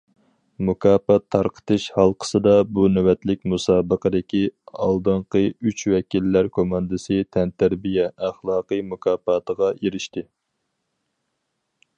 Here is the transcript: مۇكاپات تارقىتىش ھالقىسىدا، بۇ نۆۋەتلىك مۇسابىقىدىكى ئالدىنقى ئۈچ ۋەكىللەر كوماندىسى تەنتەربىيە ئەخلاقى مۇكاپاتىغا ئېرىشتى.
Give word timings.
مۇكاپات 0.67 1.25
تارقىتىش 1.35 1.83
ھالقىسىدا، 1.97 2.53
بۇ 2.77 2.85
نۆۋەتلىك 2.93 3.41
مۇسابىقىدىكى 3.53 4.41
ئالدىنقى 4.87 5.43
ئۈچ 5.51 5.85
ۋەكىللەر 5.95 6.51
كوماندىسى 6.59 7.19
تەنتەربىيە 7.37 8.11
ئەخلاقى 8.29 8.83
مۇكاپاتىغا 8.93 9.73
ئېرىشتى. 9.77 10.29